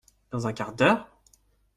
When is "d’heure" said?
0.73-1.07